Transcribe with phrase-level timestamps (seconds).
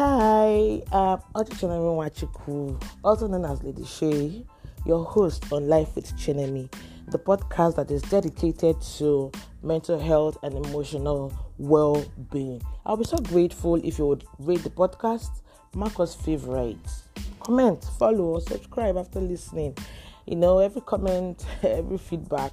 [0.00, 4.44] Hi, I'm Ochichonemi Wachiku, also known as Lady Shay,
[4.86, 6.72] your host on Life with Chinemi,
[7.08, 12.62] the podcast that is dedicated to mental health and emotional well being.
[12.86, 15.42] I'll be so grateful if you would rate the podcast,
[15.74, 17.02] mark us favorites,
[17.40, 19.76] comment, follow, or subscribe after listening.
[20.26, 22.47] You know, every comment, every feedback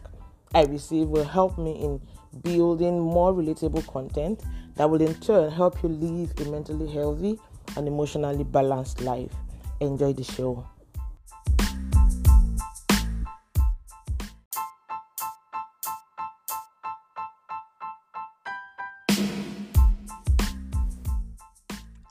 [0.56, 2.00] I receive will help me in
[2.42, 4.42] building more relatable content
[4.76, 7.38] that will in turn help you live a mentally healthy
[7.76, 9.34] and emotionally balanced life.
[9.82, 10.66] Enjoy the show.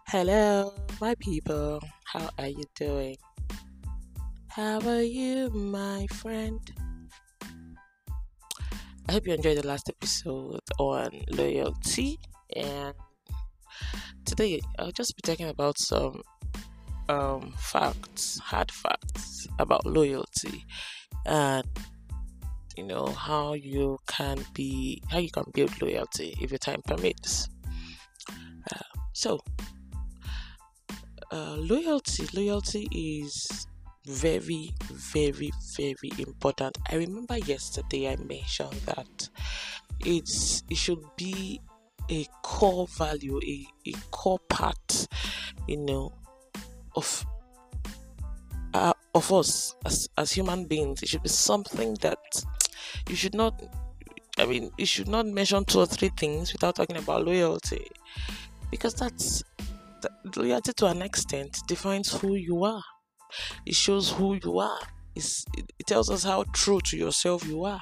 [0.08, 1.80] Hello, my people.
[2.04, 3.16] How are you doing?
[4.48, 6.60] How are you, my friend?
[9.06, 12.18] I hope you enjoyed the last episode on loyalty,
[12.56, 12.94] and
[14.24, 16.22] today I'll just be talking about some
[17.10, 20.64] um, facts, hard facts about loyalty,
[21.26, 21.66] and
[22.78, 27.50] you know how you can be, how you can build loyalty if your time permits.
[28.72, 29.38] Uh, so,
[31.30, 33.66] uh, loyalty, loyalty is
[34.06, 36.76] very, very, very important.
[36.90, 39.28] I remember yesterday I mentioned that
[40.00, 41.60] it's it should be
[42.10, 45.08] a core value, a, a core part,
[45.66, 46.12] you know,
[46.96, 47.26] of
[48.74, 51.02] uh, of us as as human beings.
[51.02, 52.18] It should be something that
[53.08, 53.62] you should not.
[54.36, 57.86] I mean, you should not mention two or three things without talking about loyalty,
[58.70, 59.44] because that's
[60.36, 62.82] loyalty to an extent defines who you are
[63.66, 64.80] it shows who you are.
[65.14, 67.80] It's, it tells us how true to yourself you are.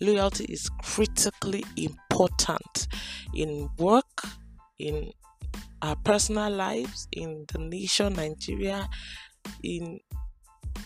[0.00, 2.88] Loyalty is critically important
[3.34, 4.22] in work,
[4.78, 5.12] in
[5.82, 8.88] our personal lives, in the nation Nigeria,
[9.62, 10.00] in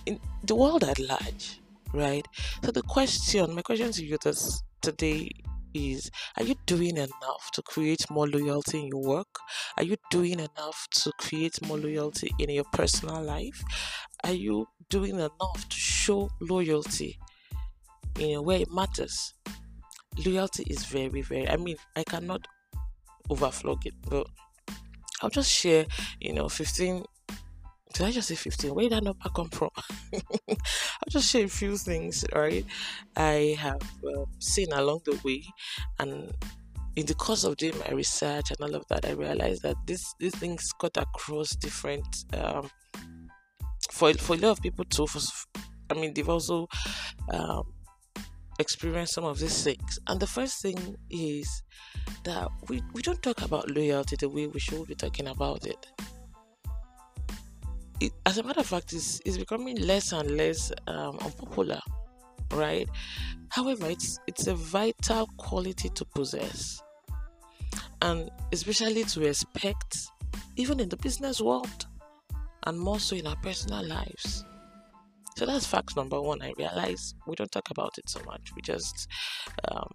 [0.06, 1.60] in the world at large,
[1.94, 2.26] right?
[2.64, 5.30] So the question, my question to you this today
[5.78, 9.38] is are you doing enough to create more loyalty in your work?
[9.76, 13.62] Are you doing enough to create more loyalty in your personal life?
[14.24, 17.18] Are you doing enough to show loyalty
[18.18, 19.34] in a way it matters?
[20.24, 22.46] Loyalty is very, very I mean, I cannot
[23.30, 24.26] overflog it, but
[25.22, 25.86] I'll just share,
[26.20, 27.04] you know, 15
[27.92, 28.74] did I just say 15?
[28.74, 29.70] Where did that number come from?
[30.48, 32.64] I'll just share a few things, right?
[33.16, 35.42] I have uh, seen along the way,
[35.98, 36.32] and
[36.96, 40.14] in the course of doing my research and all of that, I realized that this
[40.18, 42.06] these things cut across different.
[42.34, 42.70] Um,
[43.90, 45.06] for for a lot of people too.
[45.06, 45.20] For,
[45.90, 46.68] I mean, they've also
[47.32, 47.62] um,
[48.58, 49.98] experienced some of these things.
[50.08, 51.62] And the first thing is
[52.24, 55.86] that we, we don't talk about loyalty the way we should be talking about it
[58.00, 61.80] it, as a matter of fact, it's, it's becoming less and less um, unpopular,
[62.52, 62.88] right?
[63.50, 66.82] However, it's it's a vital quality to possess,
[68.02, 69.96] and especially to respect,
[70.56, 71.86] even in the business world,
[72.66, 74.44] and more so in our personal lives.
[75.36, 76.42] So that's fact number one.
[76.42, 78.50] I realize we don't talk about it so much.
[78.56, 79.08] We just,
[79.68, 79.88] um,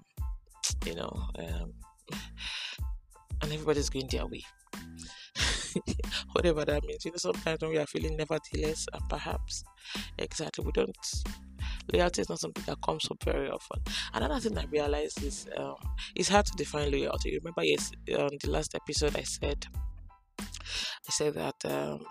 [0.85, 1.73] you know, um,
[3.41, 4.43] and everybody's going their way.
[6.33, 7.05] Whatever that means.
[7.05, 9.63] You know, sometimes when we are feeling nevertheless, and perhaps
[10.17, 10.97] exactly we don't.
[11.91, 13.81] Loyalty is not something that comes up very often.
[14.13, 15.75] Another thing I realized is um,
[16.15, 17.31] it's hard to define loyalty.
[17.31, 19.65] You remember, yes, on the last episode, I said,
[20.39, 22.05] I said that um,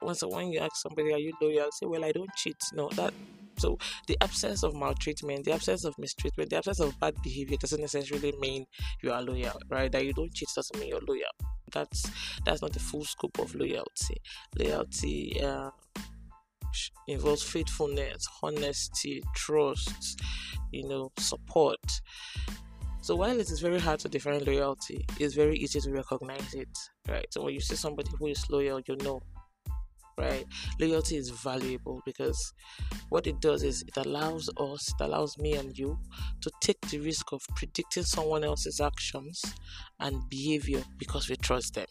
[0.00, 3.14] when when you ask somebody, "Are you loyal?" say, "Well, I don't cheat." No, that
[3.58, 7.80] so the absence of maltreatment, the absence of mistreatment, the absence of bad behavior doesn't
[7.80, 8.66] necessarily mean
[9.02, 9.90] you are loyal, right?
[9.92, 12.10] That you don't cheat doesn't mean you're loyal that's
[12.46, 14.16] that's not the full scope of loyalty.
[14.58, 15.70] Loyalty uh,
[17.06, 20.20] involves faithfulness, honesty, trust,
[20.72, 22.00] you know, support.
[23.02, 26.78] So while it is very hard to define loyalty, it's very easy to recognize it,
[27.06, 27.26] right?
[27.30, 29.20] So when you see somebody who is loyal, you know
[30.18, 30.46] right?
[30.80, 32.52] Loyalty is valuable because
[33.08, 35.98] what it does is it allows us, it allows me and you
[36.40, 39.42] to take the risk of predicting someone else's actions
[40.00, 41.86] and behavior because we trust them.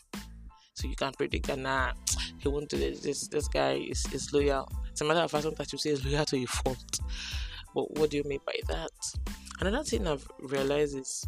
[0.75, 1.93] So you can predict that nah,
[2.39, 3.01] he won't do this.
[3.01, 4.69] This this guy is, is loyal.
[4.89, 6.99] It's a matter of fact that you say is loyal to your fault.
[7.75, 8.91] But what do you mean by that?
[9.59, 11.25] Another thing I've realized is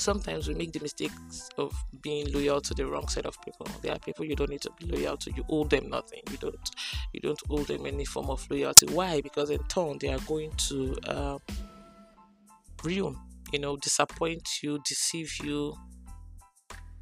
[0.00, 3.66] sometimes we make the mistakes of being loyal to the wrong set of people.
[3.82, 5.32] There are people you don't need to be loyal to.
[5.32, 6.22] You owe them nothing.
[6.30, 6.70] You don't.
[7.12, 8.86] You don't owe them any form of loyalty.
[8.86, 9.20] Why?
[9.20, 11.38] Because in turn they are going to uh,
[12.82, 13.16] ruin,
[13.52, 15.74] you know, disappoint you, deceive you,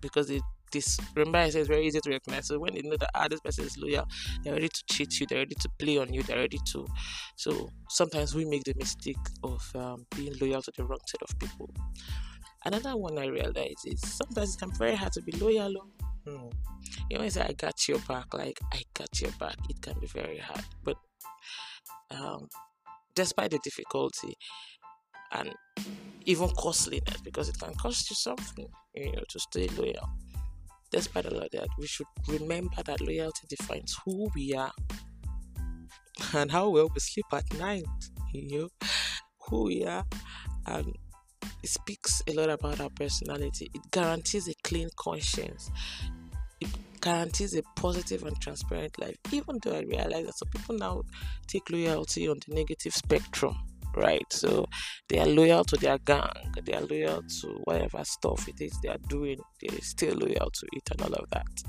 [0.00, 0.30] because
[0.72, 0.98] this.
[1.14, 2.48] Remember, I said it's very easy to recognize.
[2.48, 4.06] So when they know that ah, this person is loyal,
[4.42, 6.86] they're ready to cheat you, they're ready to play on you, they're ready to.
[7.36, 11.38] So sometimes we make the mistake of um, being loyal to the wrong set of
[11.38, 11.70] people.
[12.64, 15.74] Another one I realize is sometimes it can be very hard to be loyal.
[16.26, 16.32] Oh.
[16.32, 16.48] Hmm.
[17.10, 19.56] You know, I say I got your back, like I got your back.
[19.68, 20.96] It can be very hard, but
[22.10, 22.48] um,
[23.14, 24.36] despite the difficulty
[25.32, 25.54] and
[26.24, 30.08] even costliness, because it can cost you something, you know, to stay loyal
[30.90, 34.72] despite all of that, we should remember that loyalty defines who we are
[36.34, 37.84] and how well we sleep at night.
[38.32, 38.68] You know,
[39.48, 40.04] who we are,
[40.66, 40.94] and
[41.62, 43.70] it speaks a lot about our personality.
[43.74, 45.70] It guarantees a clean conscience.
[46.60, 46.68] It
[47.00, 49.16] guarantees a positive and transparent life.
[49.32, 51.02] Even though I realize that some people now
[51.46, 53.56] take loyalty on the negative spectrum
[53.96, 54.24] right?
[54.32, 54.66] So
[55.08, 58.88] they are loyal to their gang, they are loyal to whatever stuff it is they
[58.88, 61.62] are doing, they're still loyal to it and all of that.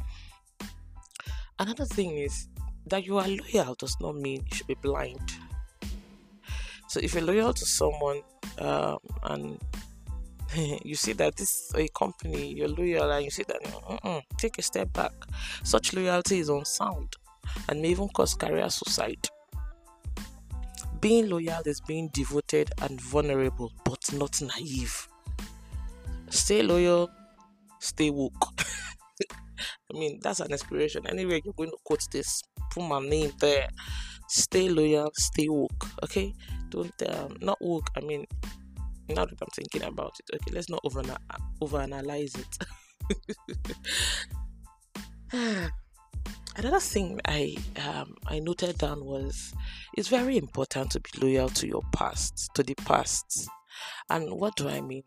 [1.58, 2.48] Another thing is
[2.86, 5.32] that you are loyal does not mean you should be blind.
[6.88, 8.22] So if you're loyal to someone
[8.60, 9.60] um, and
[10.84, 14.92] you see that this a company, you're loyal, and you see that take a step
[14.94, 15.14] back.
[15.64, 17.16] Such loyalty is unsound
[17.68, 19.28] and may even cause career suicide.
[21.02, 25.08] Being loyal is being devoted and vulnerable, but not naive.
[26.30, 27.10] Stay loyal,
[27.80, 28.54] stay woke.
[29.94, 31.08] I mean, that's an inspiration.
[31.08, 33.68] Anyway, you're going to quote this, put my name there.
[34.28, 35.88] Stay loyal, stay woke.
[36.04, 36.34] Okay,
[36.70, 37.90] don't um, not woke.
[37.96, 38.26] I mean,
[39.16, 41.02] now that I'm thinking about it, okay, let's not over
[41.62, 42.58] overanalyze it.
[46.56, 47.58] Another thing I
[47.88, 49.54] um, I noted down was
[49.94, 53.48] it's very important to be loyal to your past, to the past.
[54.10, 55.04] And what do I mean?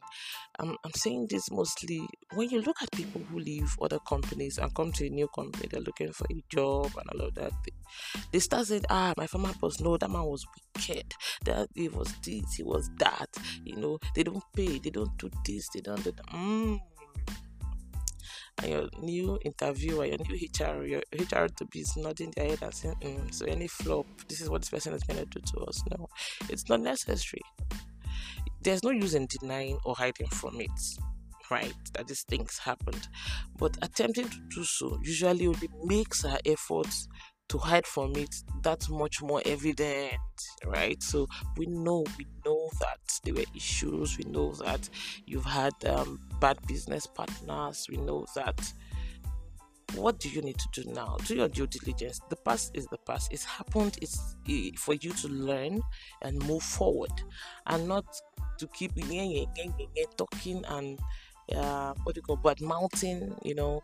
[0.58, 4.74] I'm, I'm saying this mostly when you look at people who leave other companies and
[4.74, 7.52] come to a new company, they're looking for a job and all of that.
[7.64, 7.72] They,
[8.32, 10.44] they start saying, ah, my former boss, no, that man was
[10.76, 11.14] wicked.
[11.44, 13.28] That he was this, he was that.
[13.64, 16.26] You know, they don't pay, they don't do this, they don't do that.
[16.26, 16.80] Mm,
[18.58, 22.74] and your new interviewer, your new HR, your HR to be nodding their head and
[22.74, 25.60] saying, mm, so any flop, this is what this person is going to do to
[25.64, 25.82] us.
[25.90, 26.08] No,
[26.48, 27.42] it's not necessary.
[28.62, 30.70] There's no use in denying or hiding from it,
[31.50, 31.74] right?
[31.94, 33.08] That these things happened.
[33.58, 37.08] But attempting to do so usually only makes our efforts
[37.48, 40.14] to hide from it that much more evident
[40.64, 41.26] right so
[41.58, 44.88] we know we know that there were issues we know that
[45.26, 48.72] you've had um, bad business partners we know that
[49.94, 51.16] what do you need to do now?
[51.24, 52.20] Do your due diligence.
[52.28, 53.32] The past is the past.
[53.32, 53.98] It's happened.
[54.00, 54.36] It's
[54.78, 55.80] for you to learn
[56.22, 57.12] and move forward
[57.66, 58.04] and not
[58.58, 58.92] to keep
[60.16, 61.00] talking and
[61.54, 63.82] uh, what do you call but mounting you know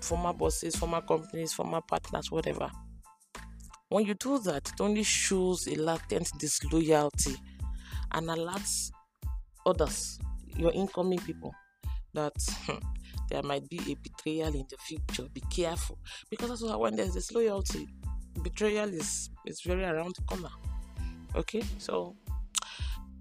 [0.00, 2.70] former bosses, former companies, former partners, whatever.
[3.88, 7.36] When you do that, it only shows a latent disloyalty
[8.12, 8.90] and alerts
[9.66, 10.18] others,
[10.56, 11.54] your incoming people,
[12.14, 12.32] that
[12.66, 12.78] hmm,
[13.32, 15.26] there might be a betrayal in the future.
[15.32, 15.98] Be careful.
[16.28, 17.88] Because that's why when there's this loyalty,
[18.42, 20.50] betrayal is, is very around the corner.
[21.34, 21.62] Okay?
[21.78, 22.14] So,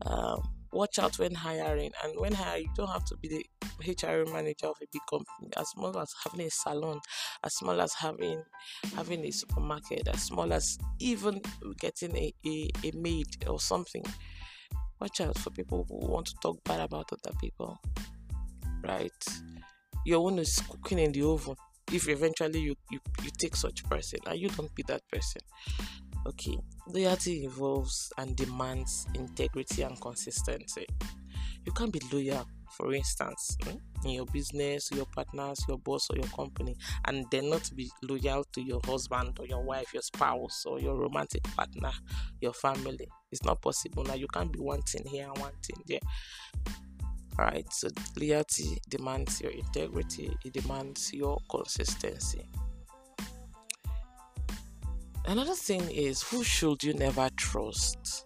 [0.05, 0.43] um,
[0.73, 1.91] watch out when hiring.
[2.03, 3.45] And when hiring, you don't have to be the
[3.79, 6.99] HR manager of a big company, as small as having a salon,
[7.43, 8.43] as small as having
[8.95, 11.41] having a supermarket, as small as even
[11.79, 14.03] getting a, a, a maid or something.
[14.99, 17.79] Watch out for people who want to talk bad about other people.
[18.83, 19.25] Right?
[20.05, 21.55] Your own is cooking in the oven.
[21.91, 25.41] If eventually you, you, you take such person and you don't be that person.
[26.25, 26.57] Okay.
[26.87, 30.85] Loyalty involves and demands integrity and consistency.
[31.65, 36.15] You can't be loyal for instance, hmm, in your business, your partners, your boss, or
[36.15, 40.65] your company, and then not be loyal to your husband or your wife, your spouse,
[40.65, 41.91] or your romantic partner,
[42.39, 43.07] your family.
[43.31, 44.15] It's not possible now.
[44.15, 45.99] You can't be one thing here and one thing
[47.39, 52.47] Alright, so loyalty demands your integrity, it demands your consistency.
[55.25, 58.25] Another thing is who should you never trust?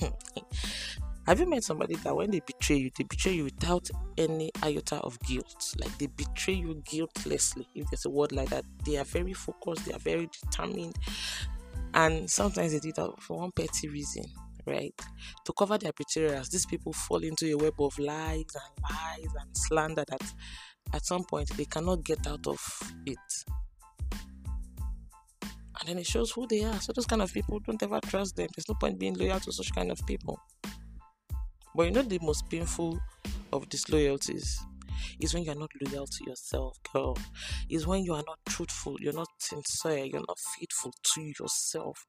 [1.26, 3.88] Have you met somebody that when they betray you, they betray you without
[4.18, 5.74] any iota of guilt?
[5.78, 8.64] Like they betray you guiltlessly, if there's a word like that.
[8.84, 10.96] They are very focused, they are very determined,
[11.94, 14.24] and sometimes they do that for one petty reason,
[14.66, 14.94] right?
[15.44, 19.56] To cover their betrayals, these people fall into a web of lies and lies and
[19.56, 20.32] slander that
[20.92, 22.60] at some point they cannot get out of
[23.06, 23.18] it.
[25.80, 26.80] And then it shows who they are.
[26.80, 28.48] So those kind of people don't ever trust them.
[28.54, 30.38] There's no point being loyal to such kind of people.
[31.74, 32.98] But you know the most painful
[33.52, 34.60] of disloyalties
[35.20, 37.18] Is when you're not loyal to yourself, girl.
[37.68, 42.04] Is when you are not truthful, you're not sincere, you're not faithful to yourself.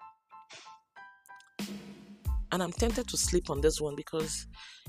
[2.51, 4.47] And I'm tempted to sleep on this one because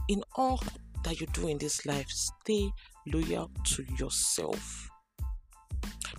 [0.08, 0.62] in all
[1.04, 2.70] that you do in this life, stay
[3.06, 4.88] loyal to yourself.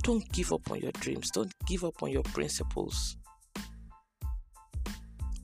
[0.03, 1.32] Don't give up on your dreams.
[1.32, 3.17] Don't give up on your principles.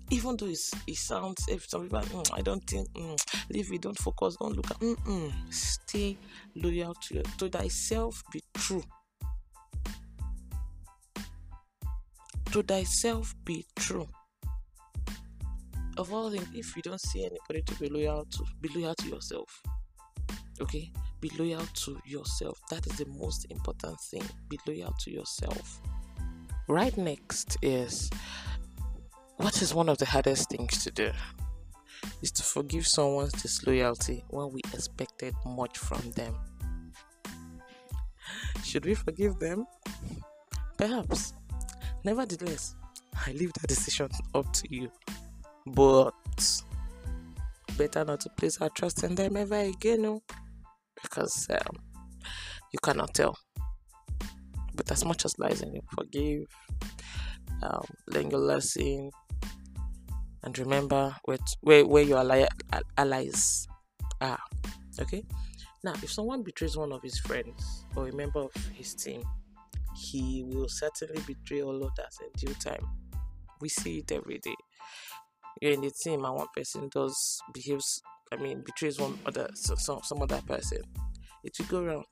[0.09, 3.17] Even though it sounds, if some people, mm, I don't think, mm,
[3.49, 5.33] leave it, don't focus, don't look at, mm-mm.
[5.51, 6.17] stay
[6.55, 8.83] loyal to, your, to thyself, be true.
[12.51, 14.07] To thyself, be true.
[15.97, 19.09] Of all things, if you don't see anybody to be loyal to, be loyal to
[19.09, 19.61] yourself.
[20.61, 20.91] Okay?
[21.23, 22.59] be loyal to yourself.
[22.69, 24.23] That is the most important thing.
[24.49, 25.79] Be loyal to yourself.
[26.67, 28.09] Right next is
[29.37, 31.11] what is one of the hardest things to do?
[32.21, 36.35] Is to forgive someone's disloyalty when we expected much from them.
[38.65, 39.65] Should we forgive them?
[40.77, 41.35] Perhaps.
[42.03, 42.75] Nevertheless,
[43.25, 44.91] I leave that decision up to you.
[45.65, 46.13] But
[47.77, 50.03] better not to place our trust in them ever again.
[50.03, 50.21] No?
[51.03, 51.77] because um,
[52.71, 53.37] you cannot tell.
[54.75, 56.47] But as much as lies in you, forgive,
[57.61, 59.11] um, learn your lesson,
[60.41, 62.47] and remember where, where, where your ally,
[62.97, 63.67] allies
[64.19, 64.39] are.
[64.99, 65.23] Okay?
[65.83, 69.21] Now, if someone betrays one of his friends or a member of his team,
[69.95, 72.83] he will certainly betray all others in due time.
[73.61, 74.55] We see it every day.
[75.61, 78.01] You're in the team and one person does behaves
[78.33, 80.81] I mean, betrays one other, some, some other person,
[81.43, 82.05] it will go around.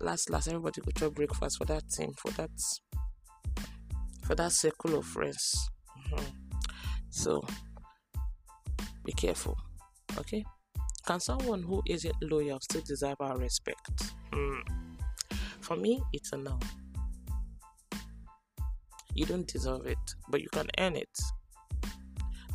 [0.00, 2.50] Last, last, everybody go try breakfast for that team, for that,
[4.24, 5.70] for that circle of friends.
[6.10, 6.24] Mm-hmm.
[7.10, 7.44] So,
[9.04, 9.56] be careful,
[10.18, 10.44] okay?
[11.06, 14.12] Can someone who isn't loyal still deserve our respect?
[14.32, 14.60] Mm.
[15.60, 16.58] For me, it's a no.
[19.18, 19.98] You don't deserve it,
[20.28, 21.18] but you can earn it.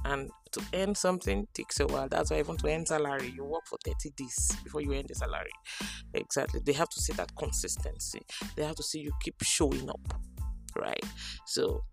[0.06, 2.08] And to earn something takes a while.
[2.08, 5.14] That's why even to earn salary, you work for 30 days before you earn the
[5.14, 5.52] salary.
[6.14, 6.62] Exactly.
[6.64, 8.22] They have to see that consistency.
[8.56, 10.00] They have to see you keep showing up.
[10.74, 11.04] Right?
[11.46, 11.84] So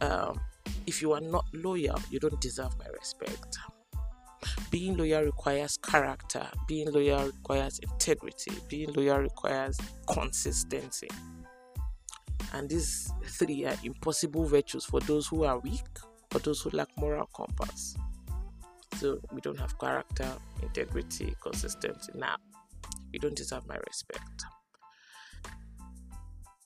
[0.00, 0.38] um,
[0.86, 3.58] if you are not loyal, you don't deserve my respect.
[4.70, 6.46] Being loyal requires character.
[6.68, 8.52] Being loyal requires integrity.
[8.68, 9.76] Being loyal requires
[10.08, 11.08] consistency.
[12.54, 15.82] And these three are impossible virtues for those who are weak
[16.30, 17.96] for those who lack moral compass.
[18.96, 20.28] So we don't have character,
[20.62, 22.12] integrity, consistency.
[22.14, 22.36] Now,
[23.12, 24.44] you don't deserve my respect.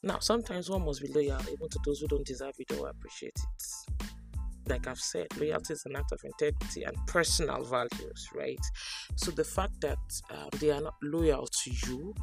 [0.02, 3.37] Now, sometimes one must be loyal even to those who don't deserve it or appreciate
[3.37, 4.08] it.
[4.68, 8.60] Like I've said, loyalty is an act of integrity and personal values, right?
[9.16, 9.99] So the fact that
[10.30, 12.14] um, they are not loyal to you,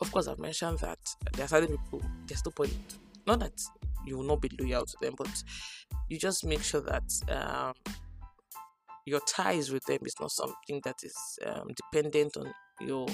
[0.00, 0.98] of course, I've mentioned that
[1.34, 2.74] there are certain people, there's no point,
[3.26, 3.60] not that
[4.06, 5.42] you will not be loyal to them, but
[6.08, 7.74] you just make sure that um,
[9.06, 13.06] your ties with them is not something that is um, dependent on your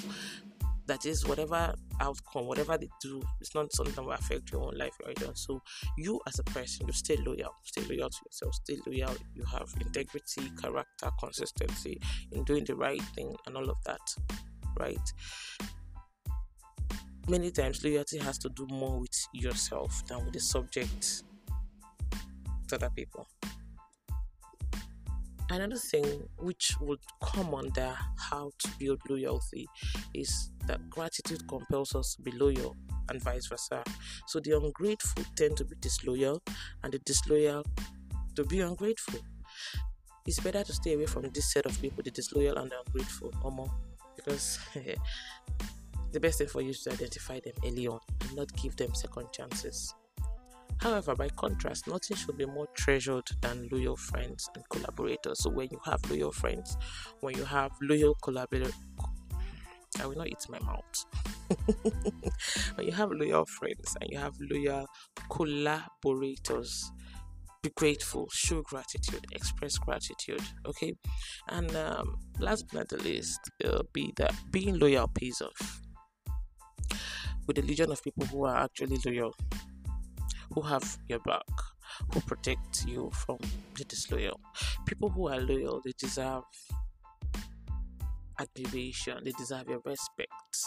[0.87, 4.77] that is whatever outcome whatever they do it's not something that will affect your own
[4.77, 5.61] life right on so
[5.97, 9.13] you as a person you stay loyal stay loyal to yourself stay loyal.
[9.35, 11.99] You have integrity character consistency
[12.31, 13.99] in doing the right thing and all of that
[14.79, 15.13] right
[17.29, 21.23] many times loyalty has to do more with yourself than with the subject
[22.67, 23.27] to other people.
[25.49, 29.67] Another thing which would come under how to build loyalty
[30.13, 32.75] is that gratitude compels us to be loyal
[33.09, 33.81] and vice versa.
[34.27, 36.41] So the ungrateful tend to be disloyal
[36.83, 37.65] and the disloyal
[38.35, 39.19] to be ungrateful.
[40.25, 43.33] It's better to stay away from this set of people, the disloyal and the ungrateful,
[43.41, 43.71] or more,
[44.17, 44.59] because
[46.11, 48.93] the best thing for you is to identify them early on and not give them
[48.93, 49.93] second chances.
[50.79, 55.41] However, by contrast, nothing should be more treasured than loyal friends and collaborators.
[55.41, 56.77] So, when you have loyal friends,
[57.21, 58.73] when you have loyal collaborators,
[59.99, 61.05] I will not eat my mouth.
[62.75, 64.87] when you have loyal friends and you have loyal
[65.31, 66.91] collaborators,
[67.63, 70.43] be grateful, show gratitude, express gratitude.
[70.67, 70.93] Okay,
[71.49, 75.81] and um, last but not the least, uh, be that being loyal pays off.
[77.47, 79.33] With a legion of people who are actually loyal,
[80.53, 81.45] who have your back,
[82.13, 83.37] who protect you from
[83.75, 84.39] the disloyal.
[84.85, 86.43] People who are loyal, they deserve
[88.39, 90.57] admiration, they deserve your respect,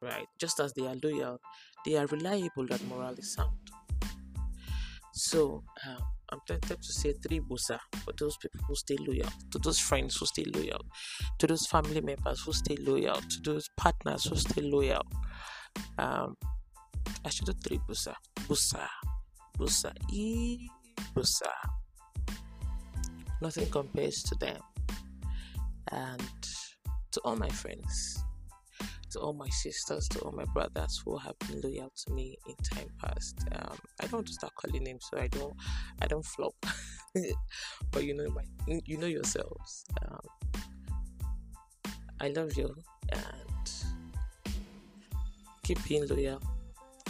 [0.00, 0.26] right?
[0.38, 1.38] Just as they are loyal,
[1.84, 3.58] they are reliable and morally sound.
[5.14, 9.58] So, um, I'm tempted to say three gbosa for those people who stay loyal, to
[9.58, 10.80] those friends who stay loyal,
[11.38, 15.02] to those family members who stay loyal, to those partners who stay loyal.
[15.98, 16.36] Um,
[17.44, 18.86] do three gbosa, gbosa,
[19.56, 20.68] gbosa, e
[21.14, 21.50] gbosa.
[23.40, 24.60] Nothing compares to them.
[25.90, 26.46] And
[27.12, 28.24] to all my friends,
[29.10, 32.54] to all my sisters, to all my brothers who have been loyal to me in
[32.64, 33.38] time past.
[33.52, 35.54] Um, I don't want to start calling names, so I don't,
[36.00, 36.54] I don't flop.
[37.90, 38.42] but you know my,
[38.86, 39.84] you know yourselves.
[40.06, 40.20] Um,
[42.20, 42.74] I love you
[45.62, 46.40] keep being loyal.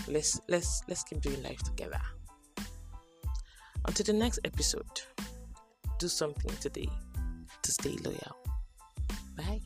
[0.09, 2.01] Let's let's let's keep doing life together.
[3.87, 5.01] Until the next episode,
[5.99, 6.89] do something today
[7.63, 8.37] to stay loyal.
[9.37, 9.61] Bye.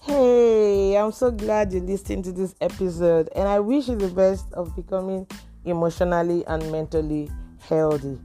[0.00, 4.52] Hey, I'm so glad you listened to this episode, and I wish you the best
[4.52, 5.26] of becoming
[5.64, 7.30] emotionally and mentally
[7.68, 8.18] healthy.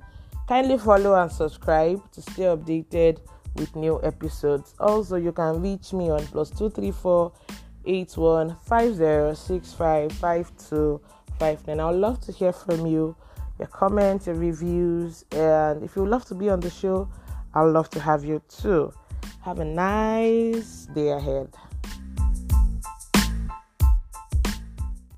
[0.48, 3.20] Kindly follow and subscribe to stay updated
[3.56, 4.74] with new episodes.
[4.79, 7.34] Also, you can reach me on plus two three four
[7.86, 11.01] eight one five zero six five five two
[11.39, 11.79] five nine.
[11.79, 13.15] I would love to hear from you,
[13.60, 17.10] your comments, your reviews, and if you would love to be on the show,
[17.53, 18.91] I'd love to have you too.
[19.41, 21.53] Have a nice day ahead.